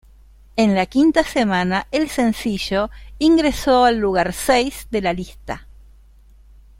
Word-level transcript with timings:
En 0.55 0.73
la 0.73 0.87
quinta 0.87 1.23
semana, 1.23 1.85
el 1.91 2.09
sencillo 2.09 2.89
ingresó 3.19 3.85
al 3.85 3.99
lugar 3.99 4.33
seis 4.33 4.87
de 4.89 5.01
la 5.03 5.13
lista. 5.13 5.67